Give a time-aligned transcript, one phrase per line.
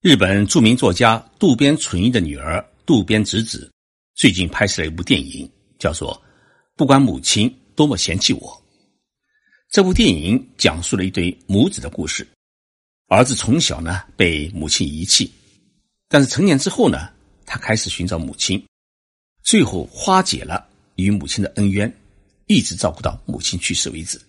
[0.00, 3.68] 日本著名作家渡边淳一的女儿渡边直子
[4.14, 6.14] 最近拍摄了一部电影，叫做
[6.76, 8.40] 《不管母亲多么嫌弃我》。
[9.68, 12.24] 这部电影讲述了一对母子的故事。
[13.08, 15.28] 儿子从小呢被母亲遗弃，
[16.08, 17.10] 但是成年之后呢，
[17.44, 18.64] 他开始寻找母亲，
[19.42, 21.92] 最后化解了与母亲的恩怨，
[22.46, 24.20] 一直照顾到母亲去世为止。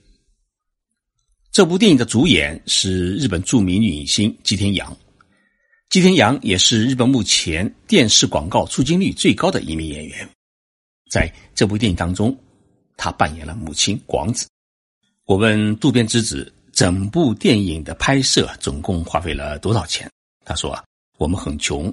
[1.51, 4.97] 这部电影的主演是日本著名女影星吉田羊。
[5.89, 10.30] 吉田羊也是日本目前电视广告出镜率最高的一名演员，
[11.09, 12.38] 在这部电影当中，
[12.95, 14.47] 他扮演了母亲广子。
[15.25, 20.07] 我问渡边之子，整部电影的拍摄总共花费了多少钱？
[20.45, 20.83] 他说：“啊，
[21.17, 21.91] 我们很穷，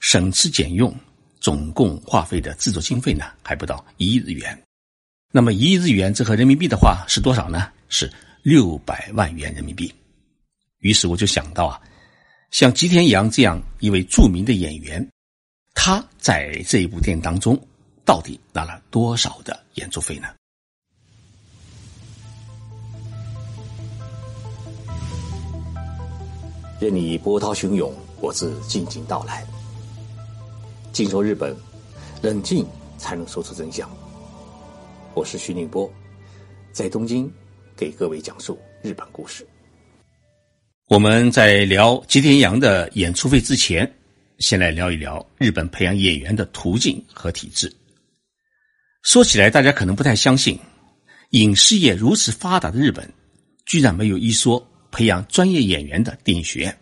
[0.00, 0.92] 省吃俭用，
[1.38, 4.60] 总共花费的制作经费呢，还不到一亿日元。
[5.30, 7.70] 那么一亿日元折合人民币的话是多少呢？
[7.88, 9.94] 是六百万元人民币。
[10.80, 11.80] 于是我就想到啊。”
[12.56, 15.06] 像吉田洋这样一位著名的演员，
[15.74, 17.54] 他在这一部电影当中
[18.02, 20.28] 到底拿了多少的演出费呢？
[26.80, 29.46] 任你波涛汹涌，我自静静到来。
[30.94, 31.54] 静说日本，
[32.22, 33.86] 冷静才能说出真相。
[35.12, 35.92] 我是徐宁波，
[36.72, 37.30] 在东京
[37.76, 39.46] 给各位讲述日本故事。
[40.88, 43.92] 我们在聊吉田羊的演出费之前，
[44.38, 47.74] 先来聊一聊日本培养演员的途径和体制。
[49.02, 50.56] 说起来，大家可能不太相信，
[51.30, 53.12] 影视业如此发达的日本，
[53.64, 56.78] 居然没有一所培养专业演员的电影学院。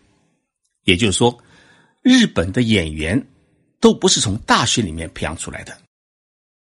[0.83, 1.35] 也就是说，
[2.03, 3.27] 日本的演员
[3.79, 5.75] 都不是从大学里面培养出来的。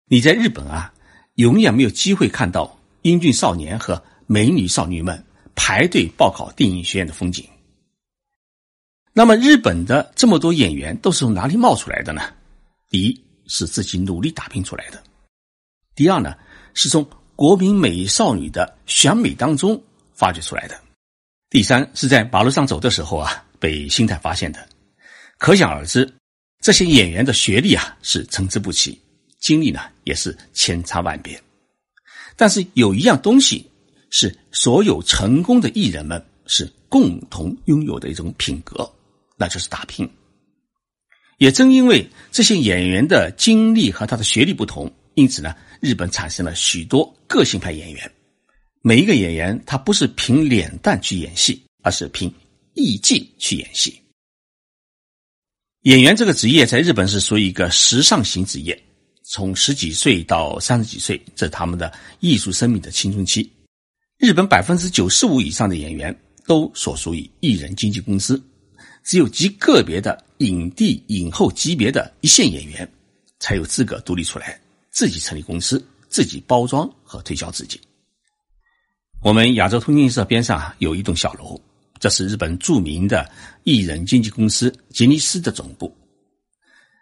[0.08, 0.94] 你在日本啊，
[1.34, 5.22] 永远没有机会看到英俊少年和美女少女们。
[5.56, 7.48] 排队报考电影学院的风景。
[9.14, 12.22] 那么，日本的这么多演员都是从哪里冒出来的呢？
[12.90, 14.98] 第一是自己努力打拼出来的；
[15.96, 16.36] 第二呢，
[16.74, 19.82] 是从国民美少女的选美当中
[20.14, 20.76] 发掘出来的；
[21.50, 24.68] 第三是在马路上走的时候啊，被星探发现的。
[25.38, 26.14] 可想而知，
[26.62, 29.02] 这些演员的学历啊是参差不齐，
[29.40, 31.42] 经历呢也是千差万别。
[32.36, 33.72] 但是有一样东西。
[34.10, 38.90] 是所有成功的艺人们是共同拥有的一种品格，
[39.38, 40.10] 那就是打拼。
[41.38, 48.12] 也正因为这些演员的经历和他的学历不同，因此呢，日本产生了许多个性派演员。
[48.82, 52.34] 每一个演员他不是凭脸蛋去演戏，而是凭
[52.74, 54.00] 艺技去演戏。
[55.82, 58.84] 演员这个职业在日本是属于一个时尚型职业，
[59.24, 61.92] 从十几岁到三十几岁，这是他们的
[62.22, 63.52] 艺术生命的青春期。
[64.18, 68.42] 日本百分之九十五以上的演员都所属于艺人经纪公司，
[69.04, 72.90] 只有极个别的影帝、影后级别的一线演员
[73.40, 74.58] 才有资格独立出来，
[74.90, 77.80] 自己成立公司，自己包装和推销自己。
[79.22, 81.60] 我们亚洲通讯社边上有一栋小楼，
[82.00, 83.30] 这是日本著名的
[83.64, 85.94] 艺人经纪公司吉尼斯的总部。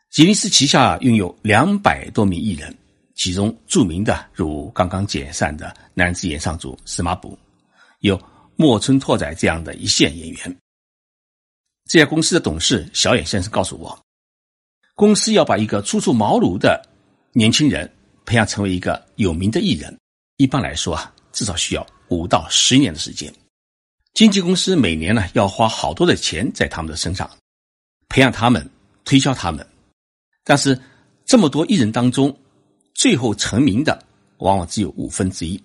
[0.09, 2.75] 吉尼斯旗下拥有两百多名艺人。
[3.15, 7.37] 其中著名的如刚刚解散的男子演唱组司马卜，
[7.99, 8.19] 有
[8.55, 10.57] 莫村拓哉这样的一线演员。
[11.85, 13.99] 这家公司的董事小野先生告诉我，
[14.95, 16.81] 公司要把一个初出茅庐的
[17.33, 17.91] 年轻人
[18.25, 19.95] 培养成为一个有名的艺人，
[20.37, 23.31] 一般来说啊，至少需要五到十年的时间。
[24.13, 27.29] 经纪公司每年呢要花好多的钱在他们的身上，
[28.09, 28.67] 培养他们，
[29.03, 29.67] 推销他们。
[30.43, 30.79] 但是
[31.25, 32.35] 这么多艺人当中，
[32.93, 34.05] 最后成名的
[34.37, 35.61] 往往只有五分之一，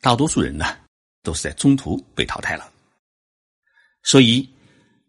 [0.00, 0.76] 大多数人呢
[1.22, 2.72] 都是在中途被淘汰了。
[4.02, 4.48] 所以，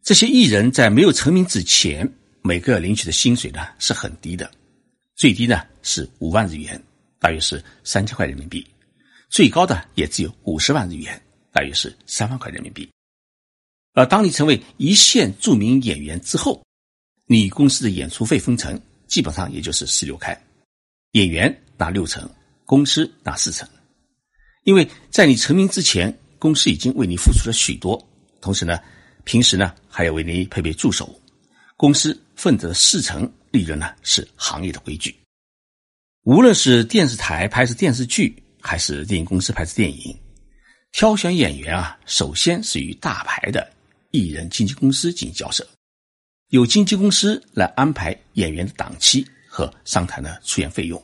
[0.04, 2.12] 这些艺人在没有成名之前，
[2.42, 4.52] 每个月领取的薪水呢是很低的，
[5.16, 6.82] 最低呢是五万日元，
[7.20, 8.62] 大约是三千块人民币；
[9.30, 11.22] 最高的也只有五十万日元，
[11.54, 12.90] 大约是三万块人民币。
[13.94, 16.62] 而当你成为一线著名演员之后，
[17.28, 20.38] 你公司的演出费分成基本上也就是十六开。
[21.12, 22.30] 演员拿六成，
[22.64, 23.68] 公司拿四成，
[24.64, 28.02] 因为在你成名之前，公司已经为你付出了许多，
[28.40, 28.80] 同时呢，
[29.26, 31.14] 平时呢还要为你配备助手，
[31.76, 35.14] 公司分得四成利润呢是行业的规矩。
[36.24, 40.18] 无论是电视台拍摄电视剧，还是电影公司拍摄电影，
[40.94, 43.70] 挑选演员啊，首先是与大牌的
[44.12, 45.68] 艺人经纪公司进行交涉，
[46.52, 49.28] 由经纪公司来安排演员的档期。
[49.52, 51.04] 和商谈的出演费用，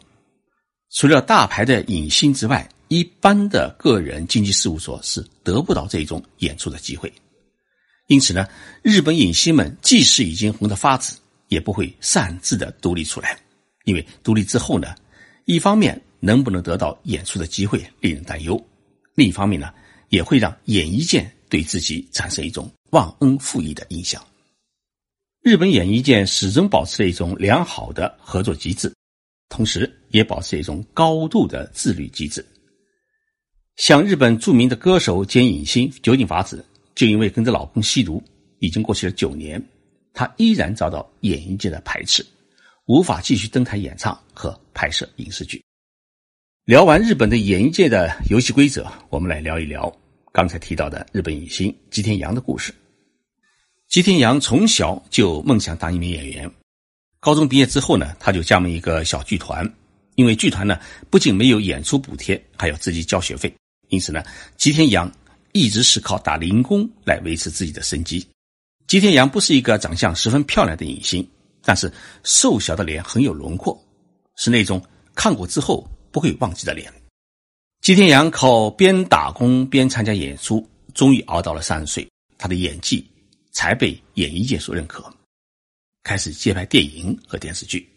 [0.91, 7.11] 除了大牌的影星之外，一般的个人经纪事务所是得不到这种演出的机会。
[8.07, 8.47] 因此呢，
[8.81, 11.17] 日本影星们即使已经红得发紫，
[11.49, 13.37] 也不会擅自的独立出来，
[13.83, 14.95] 因为独立之后呢，
[15.43, 18.57] 一方面能不能得到演出的机会令人担忧，
[19.13, 19.73] 另一方面呢，
[20.07, 24.25] 也会让演艺界对自己产生一种忘恩负义的印象。
[25.47, 28.93] 日本演艺界始终保持了一种良好的合作机制，
[29.47, 32.45] 同时也保持一种高度的自律机制。
[33.77, 36.65] 像日本著名的歌手兼影星酒井法子，
[36.95, 38.21] 就因为跟着老公吸毒，
[38.59, 39.65] 已经过去了九年，
[40.13, 42.25] 她依然遭到演艺界的排斥，
[42.85, 45.63] 无法继续登台演唱和拍摄影视剧。
[46.65, 49.89] 聊完日本的演艺界的游戏规则，我们来聊一聊
[50.33, 52.75] 刚才提到的日本影星吉田洋的故事。
[53.89, 56.51] 吉田洋从小就梦想当一名演员，
[57.21, 59.65] 高中毕业之后呢，他就加盟一个小剧团。
[60.15, 60.79] 因为剧团呢
[61.09, 63.53] 不仅没有演出补贴，还要自己交学费，
[63.89, 64.23] 因此呢，
[64.57, 65.09] 吉田洋
[65.53, 68.27] 一直是靠打零工来维持自己的生计。
[68.87, 71.25] 吉田洋不是一个长相十分漂亮的影星，
[71.63, 71.91] 但是
[72.23, 73.79] 瘦小的脸很有轮廓，
[74.35, 74.83] 是那种
[75.15, 76.91] 看过之后不会忘记的脸。
[77.81, 83.07] 吉田洋靠边打工边参加演出，终于熬到了三十岁，他的演技。
[83.51, 85.11] 才被演艺界所认可，
[86.03, 87.87] 开始接拍电影和电视剧。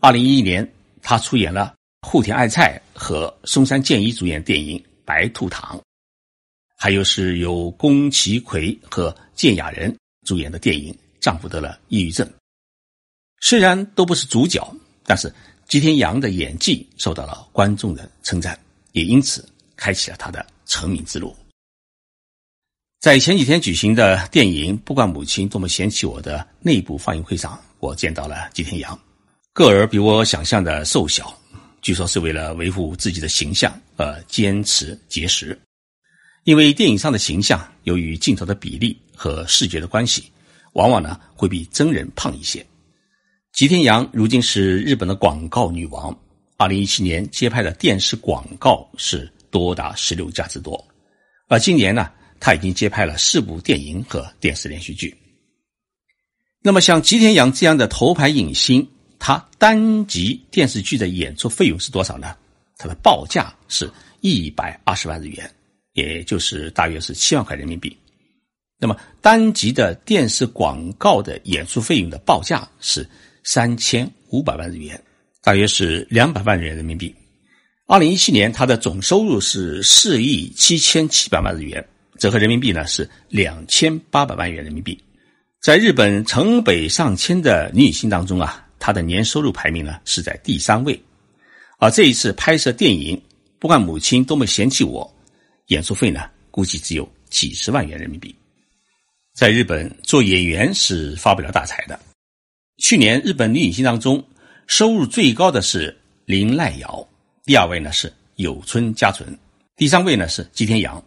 [0.00, 0.70] 二零一一年，
[1.02, 5.78] 他出演了户田爱菜和松山健一主演电影《白兔堂》，
[6.76, 9.94] 还有是由宫崎葵和健雅人
[10.26, 12.26] 主演的电影《丈夫得了抑郁症》。
[13.40, 14.62] 虽然都不是主角，
[15.04, 15.32] 但是
[15.66, 18.58] 吉田洋的演技受到了观众的称赞，
[18.92, 19.46] 也因此
[19.76, 21.34] 开启了他的成名之路。
[23.04, 28.98] 在前几天举行的电影《不管母亲多么嫌弃我》的内部放映会上，我见到了吉田洋，
[29.52, 31.38] 个儿比我想象的瘦小，
[31.82, 35.60] 据说是为了维护自己的形象而坚持节食。
[36.44, 40.24] 因为电影上的形象，由于镜头的比例和视觉的关系，
[40.72, 42.64] 往往呢会比真人胖一些。
[43.52, 46.18] 吉田洋如今是日本的广告女王，
[46.56, 50.82] 二零一七年接拍的电视广告是多达十六家之多，
[51.48, 52.10] 而今年呢。
[52.44, 55.16] 他已经接拍了四部电影和电视连续剧。
[56.60, 58.86] 那么，像吉田洋这样的头牌影星，
[59.18, 62.36] 他单集电视剧的演出费用是多少呢？
[62.76, 65.50] 他的报价是一百二十万日元，
[65.94, 67.96] 也就是大约是七万块人民币。
[68.78, 73.08] 那么，单集的电视广告的演出费用的报价是
[73.42, 75.02] 三千五百万日元，
[75.42, 77.14] 大约是两百万日元人民币。
[77.86, 81.82] 二零一七年，他的总收入是四亿七千七百万日元。
[82.18, 84.98] 折合人民币呢是两千八百万元人民币，
[85.60, 90.98] 在日本城北上千的女影星当中啊，她的年收入排名呢是在第三位。
[91.78, 93.20] 而这一次拍摄电影，
[93.58, 95.12] 不管母亲多么嫌弃我，
[95.66, 98.34] 演出费呢估计只有几十万元人民币。
[99.34, 101.98] 在日本做演员是发不了大财的。
[102.78, 104.24] 去年日本女影星当中
[104.68, 105.94] 收入最高的是
[106.24, 107.06] 林濑遥，
[107.44, 109.36] 第二位呢是有村佳纯，
[109.76, 111.02] 第三位呢是吉田洋。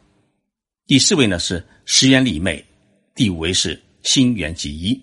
[0.87, 2.63] 第四位呢是石原里美，
[3.13, 4.97] 第五位是新垣结衣。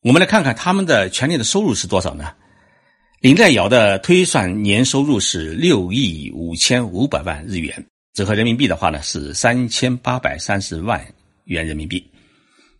[0.00, 2.32] 我们来看看他们的全年的收入是多少呢？
[3.20, 7.84] 林黛瑶的推算年收入是六亿五千五百万日元，
[8.14, 11.04] 折合人民币的话呢是三千八百三十万
[11.46, 12.08] 元人民币。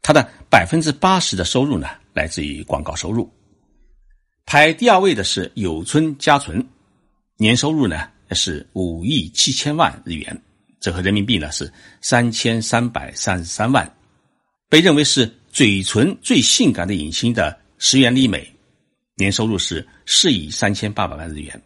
[0.00, 3.28] 他的百分之八十的收入呢来自于广告收入。
[4.47, 6.64] 排第二位的是有村佳纯，
[7.37, 10.40] 年收入呢是五亿七千万日元。
[10.80, 11.70] 折合人民币呢是
[12.00, 13.88] 三千三百三十三万，
[14.68, 18.50] 被认为是嘴唇最性感的影星的石原里美，
[19.14, 21.62] 年收入是四亿三千八百万日元。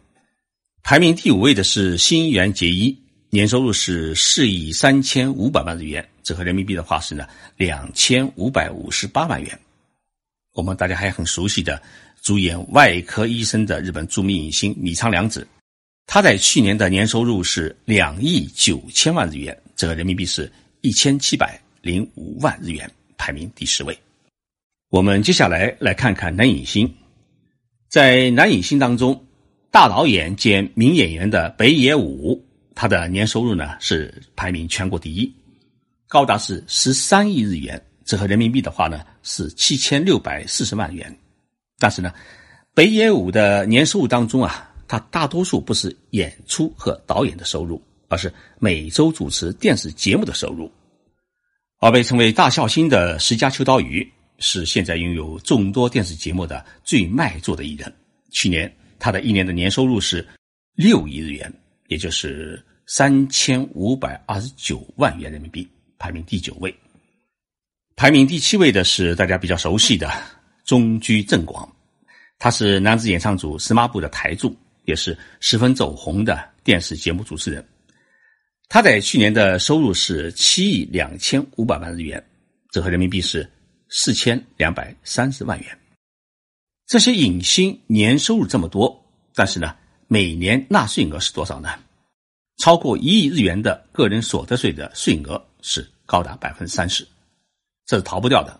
[0.83, 2.95] 排名第五位的是新垣结衣，
[3.29, 9.59] 年收入是四亿三千五百万日元，折合人民币的话是呢两千五百五十八万元。
[10.53, 11.81] 我们大家还很熟悉的
[12.21, 15.47] 主演外科医生的日本著名影星米仓凉子。
[16.07, 20.49] 他在去年的年收入是两亿九千万日元，折合人民币是
[20.81, 23.97] 一千七百零五万日元，排名第十位。
[24.89, 26.93] 我们接下来来看看男影星，
[27.89, 29.25] 在男影星当中，
[29.71, 32.41] 大导演兼名演员的北野武，
[32.75, 35.33] 他的年收入呢是排名全国第一，
[36.07, 41.13] 高达是十三亿日元，折合人民币的话呢是七千六百四十万元。
[41.79, 42.13] 但是呢，
[42.73, 44.71] 北野武的年收入当中啊。
[44.87, 50.71] 他大多数不是演出和导演的收入，而是每周主持电视节目的收入。
[51.79, 57.93] 而被称为“大笑星”的石家秋刀鱼是现在拥有众多电视节目的最卖座的艺人。
[58.31, 60.25] 去年他的一年的年收入是
[60.75, 61.53] 六亿日元，
[61.87, 66.73] 也就是三千五百二十九万元人民币，排名第九位。
[67.95, 70.11] 排名第七位的是大家比较熟悉的
[70.65, 71.69] 中居正广，
[72.39, 77.65] 他是男子演唱组司马部的台柱，也是十分走红的电视节目主持人。
[78.67, 82.23] 他在去年的收入是七亿两千五百万日元，
[82.71, 83.47] 折合人民币是
[83.89, 85.77] 四千两百三十万元。
[86.87, 89.75] 这些影星年收入这么多，但是呢，
[90.07, 91.69] 每年纳税额是多少呢？
[92.57, 97.05] 超过一亿日元的个人所得税的税额是高达百分之三十。
[97.85, 98.59] 这是逃不掉的，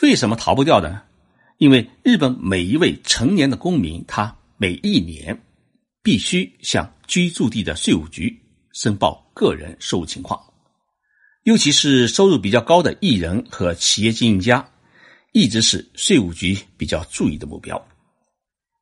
[0.00, 1.02] 为什么逃不掉的呢？
[1.58, 5.38] 因为日本每一位成年的公民，他每一年
[6.04, 8.38] 必须向居住地的税务局
[8.74, 10.38] 申报个人收入情况，
[11.44, 14.64] 尤其是收入比较高的艺人和企业经营家，
[15.32, 17.82] 一直是税务局比较注意的目标。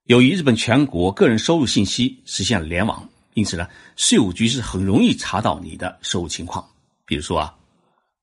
[0.07, 6.69] 由于日本全国个人收入信息实现了联网，因此呢，税务局是很容易查到你的收入情况。
[7.07, 7.57] 比如说啊。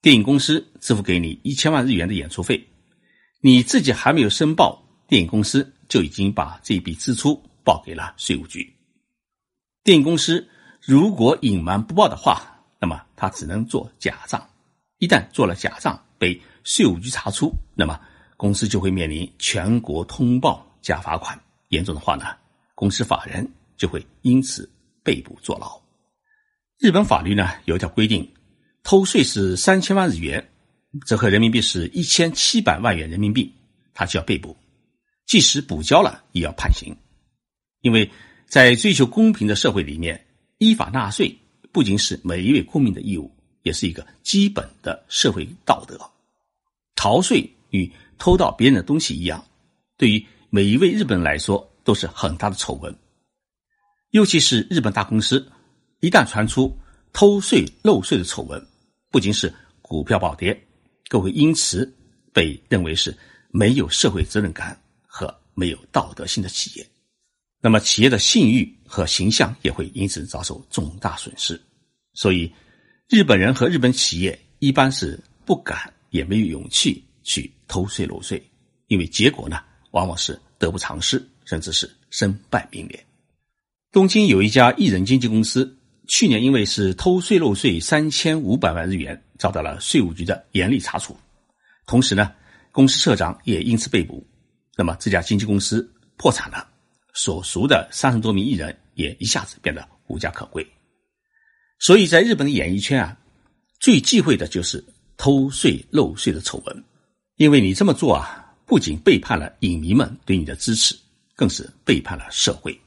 [0.01, 2.65] 电影公司支付给你一千万日元的演出费，
[3.41, 8.79] 你自己还没有申报，电影公司就已经把这笔支出报给了税务局。
[9.84, 10.48] 电影公司
[10.82, 14.48] 如果隐瞒不报的话，那么他只能做假账。
[14.98, 18.00] 一旦做了假账被税务局查出，那么
[18.38, 21.40] 公司就会面临全国通报加罚款。
[21.70, 22.26] 严重的话呢，
[22.76, 24.70] 公司法人就会因此
[25.04, 25.80] 被捕坐牢。
[26.80, 28.30] 日本法律呢有一条规定。
[28.82, 30.50] 偷税是三千万日元，
[31.06, 33.54] 折合人民币是一千七百万元人民币，
[33.94, 34.56] 他就要被捕，
[35.28, 36.96] 即使补交了也要判刑。
[37.82, 38.10] 因为
[38.50, 40.20] 在追求公平的社会里面，
[40.58, 41.38] 依法纳税
[41.72, 46.00] 不仅是每一位公民的义务，也是一个基本的社会道德。
[46.96, 49.46] 逃税与偷盗别人的东西一样，
[49.98, 52.94] 对于每一位日本人来说都是很大的丑闻。
[54.10, 55.48] 尤其是日本大公司，
[56.00, 56.75] 一旦传出
[57.13, 58.60] 偷税漏税的丑闻，
[59.12, 60.60] 不仅是股票暴跌，
[61.08, 61.94] 更会因此
[62.34, 63.15] 被认为是
[63.51, 64.75] 没有社会责任感
[65.06, 66.88] 和没有道德性的企业。
[67.62, 71.60] 那么，企业的信誉和形象也会因此遭受重大损失。
[72.13, 72.51] 所以，
[73.10, 78.42] 日本人和日本企业一般是不敢也没有勇气去偷税漏税，
[78.88, 79.60] 因为结果呢，
[79.92, 83.06] 往往是得不偿失，甚至是身败名裂。
[83.92, 85.75] 东京有一家艺人经纪公司。
[86.12, 91.16] 去年因为是偷税漏税三千五百万日元，遭到了税务局的严厉查处。
[91.86, 92.32] 同时呢，
[92.72, 94.25] 公司社长也因此被捕。
[94.75, 95.88] 那么这家经纪公司
[96.18, 96.68] 破产了，
[97.13, 100.66] 所熟的三十多名艺人也一下子变得无家可归。
[101.80, 103.18] 所以在日本的演艺圈啊，
[103.80, 104.84] 最忌讳的就是
[105.18, 106.84] 偷税漏税的丑闻，
[107.36, 110.98] 因为你这么做啊，不仅背叛了影迷们对你的支持，
[111.36, 112.78] 更是背叛了社会。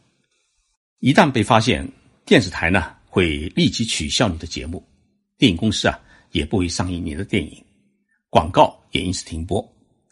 [1.00, 1.90] 一旦被发现，
[2.24, 2.94] 电视台呢？
[3.14, 4.82] 会立即取消你的节目，
[5.36, 6.00] 电影公司啊
[6.30, 7.62] 也不会上映你的电影，
[8.30, 9.62] 广告也因此停播。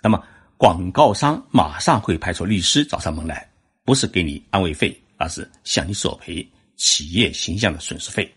[0.03, 0.23] 那么
[0.59, 3.50] 广告商马上会派出律师找上门来，
[3.91, 8.33] 不是给你安慰费，而是向你索赔企业形象的损失费。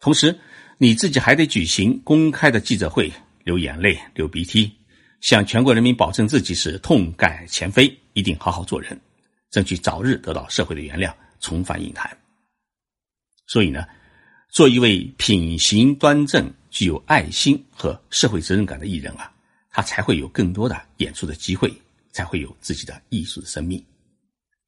[0.00, 0.36] 同时，
[0.78, 3.08] 你自己还得举行公开的记者会，
[3.44, 4.68] 流眼泪、流鼻涕，
[5.20, 9.00] 向全国人民保证自己是痛改前非，一定好好做人，
[9.48, 12.10] 争取早日得到社会的原谅，重返影坛。
[13.46, 13.86] 所以呢，
[14.50, 19.32] 做一位品行端正、具有爱心和社会责任感的艺人啊，
[19.70, 21.72] 他才会有更多的演出的机会，
[22.10, 23.80] 才会有自己的艺术的生命。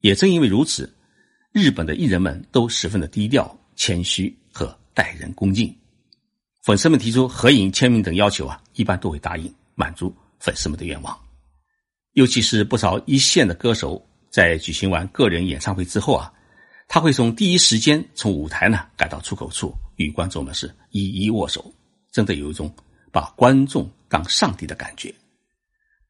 [0.05, 0.95] 也正因为如此，
[1.51, 5.75] 日本的艺人们都十分的低调、谦虚和待人恭敬。
[6.63, 11.19] 粉丝们提出合影、签名等要求啊，一般都会答应，满足粉丝们的愿望。
[12.13, 16.31] 尤其是不少一线的歌手，在举行完个人演唱会之后啊。
[16.87, 21.73] 他会从第一时间从舞台呢赶到出口处，与观众们是一一握手，
[22.11, 22.71] 真的有一种
[23.11, 25.11] 把观众当上帝的感觉。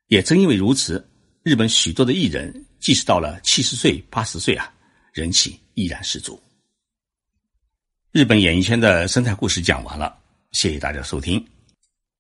[0.08, 1.10] 也正因为如此，
[1.44, 4.72] 日本许多的艺人，即使到了七十岁、八十岁啊，
[5.12, 6.40] 人气依然十足。
[8.12, 10.16] 日本演艺圈的生态故事讲完了，
[10.52, 11.44] 谢谢大家收听。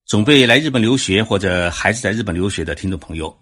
[0.07, 3.37] 准备来日本留学或者孩子在日本留学的听众朋友，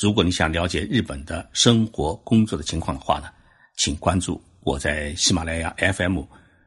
[0.00, 3.28] 如果你想了解日本的生活、工作的情况的话呢？
[3.76, 6.22] 请关注我在喜马拉雅 FM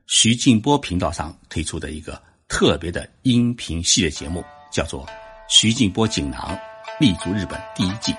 [0.05, 5.05] 徐静波频道上推出的一个特别的音频系列节目，叫做
[5.47, 6.59] 《徐静波锦囊
[6.99, 8.11] 立足日本第一季》。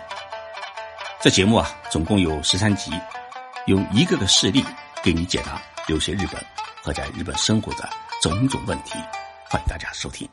[1.20, 2.92] 这节目啊，总共有十三集，
[3.66, 4.64] 用一个个事例
[5.02, 6.40] 给你解答留学日本
[6.80, 7.90] 和在日本生活的
[8.22, 8.92] 种种问题。
[9.50, 10.28] 欢迎大家收听。